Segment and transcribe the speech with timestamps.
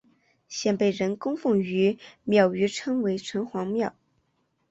[0.47, 3.93] 现被人供奉于庙宇称为城隍庙。